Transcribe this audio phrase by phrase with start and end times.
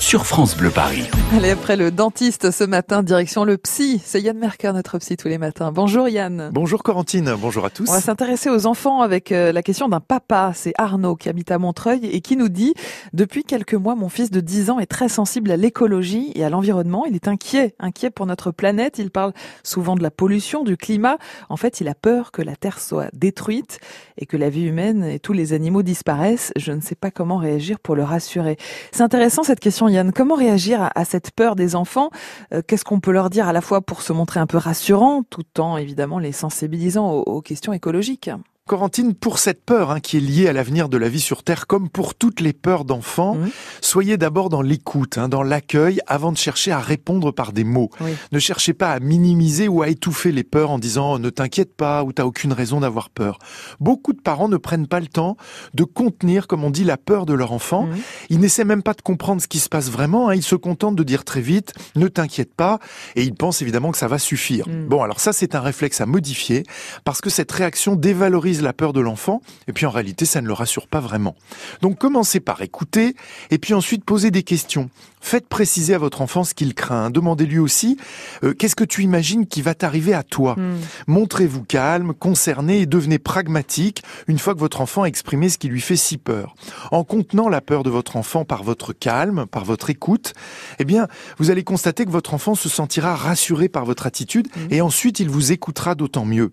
[0.00, 1.04] sur France Bleu Paris.
[1.34, 4.00] Allez, après le dentiste ce matin, direction le psy.
[4.04, 5.72] C'est Yann Merker, notre psy tous les matins.
[5.72, 6.50] Bonjour Yann.
[6.52, 7.88] Bonjour Corentine, bonjour à tous.
[7.88, 10.52] On va s'intéresser aux enfants avec euh, la question d'un papa.
[10.54, 12.74] C'est Arnaud qui habite à Montreuil et qui nous dit
[13.12, 16.50] Depuis quelques mois, mon fils de 10 ans est très sensible à l'écologie et à
[16.50, 17.04] l'environnement.
[17.06, 18.98] Il est inquiet, inquiet pour notre planète.
[18.98, 19.32] Il parle
[19.64, 21.18] souvent de la pollution, du climat.
[21.48, 23.80] En fait, il a peur que la Terre soit détruite
[24.18, 26.52] et que la vie humaine et tous les animaux disparaissent.
[26.56, 28.56] Je ne sais pas comment réagir pour le rassurer.
[28.92, 30.12] C'est intéressant cette question Yann.
[30.12, 32.10] Comment réagir à, cette peur des enfants?
[32.52, 35.22] Euh, Qu'est-ce qu'on peut leur dire à la fois pour se montrer un peu rassurant,
[35.22, 38.30] tout en évidemment les sensibilisant aux questions écologiques?
[38.66, 41.68] Corentine, pour cette peur hein, qui est liée à l'avenir de la vie sur Terre,
[41.68, 43.48] comme pour toutes les peurs d'enfants, mmh.
[43.80, 47.90] soyez d'abord dans l'écoute, hein, dans l'accueil, avant de chercher à répondre par des mots.
[48.32, 52.02] Ne cherchez pas à minimiser ou à étouffer les peurs en disant ne t'inquiète pas
[52.02, 53.38] ou t'as aucune raison d'avoir peur.
[53.78, 55.36] Beaucoup de parents ne prennent pas le temps
[55.74, 57.84] de contenir, comme on dit, la peur de leur enfant.
[57.84, 57.96] Mmh.
[58.30, 60.30] Ils n'essaient même pas de comprendre ce qui se passe vraiment.
[60.30, 60.34] Hein.
[60.34, 62.80] Ils se contentent de dire très vite ne t'inquiète pas
[63.14, 64.68] et ils pensent évidemment que ça va suffire.
[64.68, 64.86] Mmh.
[64.86, 66.64] Bon, alors ça c'est un réflexe à modifier
[67.04, 70.46] parce que cette réaction dévalorise la peur de l'enfant, et puis en réalité, ça ne
[70.46, 71.34] le rassure pas vraiment.
[71.82, 73.16] Donc commencez par écouter,
[73.50, 74.90] et puis ensuite posez des questions.
[75.26, 77.10] Faites préciser à votre enfant ce qu'il craint.
[77.10, 77.96] Demandez-lui aussi
[78.44, 80.54] euh, qu'est-ce que tu imagines qui va t'arriver à toi.
[80.56, 80.76] Hmm.
[81.08, 85.66] Montrez-vous calme, concerné et devenez pragmatique une fois que votre enfant a exprimé ce qui
[85.66, 86.54] lui fait si peur.
[86.92, 90.32] En contenant la peur de votre enfant par votre calme, par votre écoute,
[90.78, 94.72] eh bien, vous allez constater que votre enfant se sentira rassuré par votre attitude hmm.
[94.72, 96.52] et ensuite il vous écoutera d'autant mieux.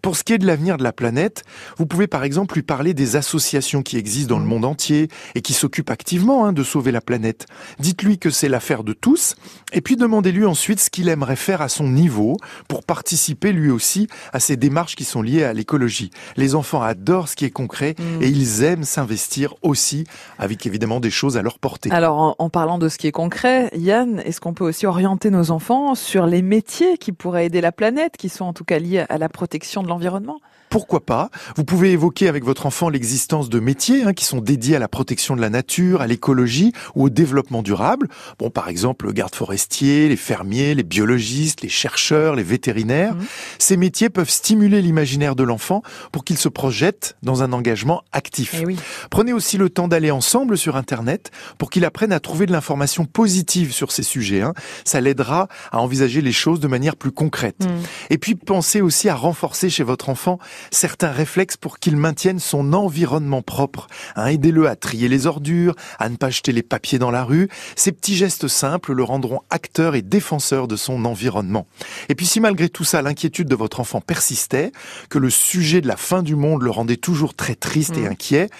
[0.00, 1.42] Pour ce qui est de l'avenir de la planète,
[1.76, 4.48] vous pouvez par exemple lui parler des associations qui existent dans le hmm.
[4.48, 7.46] monde entier et qui s'occupent activement hein, de sauver la planète.
[7.80, 9.34] Dites-lui que c'est l'affaire de tous,
[9.72, 12.36] et puis demandez-lui ensuite ce qu'il aimerait faire à son niveau
[12.68, 16.10] pour participer lui aussi à ces démarches qui sont liées à l'écologie.
[16.36, 18.22] Les enfants adorent ce qui est concret mm.
[18.22, 20.04] et ils aiment s'investir aussi
[20.38, 21.90] avec évidemment des choses à leur portée.
[21.90, 25.50] Alors en, parlant de ce qui est concret, Yann, est-ce qu'on peut aussi orienter nos
[25.50, 29.04] enfants sur les métiers qui pourraient aider la planète, qui sont en tout cas liés
[29.08, 30.38] à la protection de l'environnement?
[30.72, 31.28] Pourquoi pas?
[31.56, 34.88] Vous pouvez évoquer avec votre enfant l'existence de métiers hein, qui sont dédiés à la
[34.88, 38.01] protection de la nature, à l'écologie ou au développement durable.
[38.38, 43.14] Bon, par exemple, le garde forestier, les fermiers, les biologistes, les chercheurs, les vétérinaires.
[43.14, 43.24] Mmh.
[43.58, 48.54] Ces métiers peuvent stimuler l'imaginaire de l'enfant pour qu'il se projette dans un engagement actif.
[48.54, 48.76] Eh
[49.10, 53.04] Prenez aussi le temps d'aller ensemble sur Internet pour qu'il apprenne à trouver de l'information
[53.04, 54.42] positive sur ces sujets.
[54.42, 54.54] Hein.
[54.84, 57.64] Ça l'aidera à envisager les choses de manière plus concrète.
[57.64, 57.68] Mmh.
[58.10, 60.38] Et puis pensez aussi à renforcer chez votre enfant
[60.70, 63.86] certains réflexes pour qu'il maintienne son environnement propre.
[64.16, 67.48] Hein, Aidez-le à trier les ordures, à ne pas jeter les papiers dans la rue.
[67.82, 71.66] Ces petits gestes simples le rendront acteur et défenseur de son environnement.
[72.08, 74.70] Et puis si malgré tout ça, l'inquiétude de votre enfant persistait,
[75.08, 78.12] que le sujet de la fin du monde le rendait toujours très triste et mmh.
[78.12, 78.50] inquiet,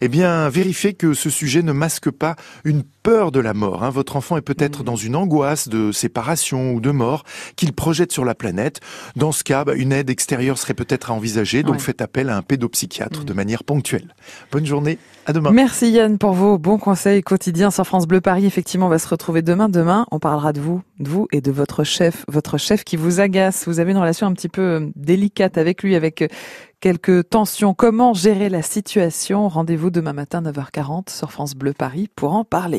[0.00, 3.84] eh bien vérifiez que ce sujet ne masque pas une peur de la mort.
[3.84, 3.90] Hein.
[3.90, 4.84] Votre enfant est peut-être mmh.
[4.84, 7.24] dans une angoisse de séparation ou de mort
[7.56, 8.80] qu'il projette sur la planète.
[9.14, 12.36] Dans ce cas, bah, une aide extérieure serait peut-être à envisager, donc faites appel à
[12.38, 13.24] un pédopsychiatre mmh.
[13.24, 14.14] de manière ponctuelle.
[14.50, 15.50] Bonne journée, à demain.
[15.50, 18.46] Merci Yann pour vos bons conseils quotidiens sur France Bleu Paris.
[18.46, 19.68] Effectivement, on va se retrouver demain.
[19.68, 23.20] Demain, on parlera de vous, de vous et de votre chef, votre chef qui vous
[23.20, 23.66] agace.
[23.66, 26.28] Vous avez une relation un petit peu euh, délicate avec lui, avec euh,
[26.80, 27.74] quelques tensions.
[27.74, 29.48] Comment gérer la situation?
[29.48, 32.78] Rendez-vous demain matin 9h40 sur France Bleu Paris pour en parler.